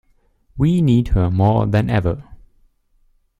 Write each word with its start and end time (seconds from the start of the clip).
We 0.57 0.81
need 0.81 1.09
her 1.09 1.29
more 1.29 1.67
than 1.67 1.87
ever 1.87 2.23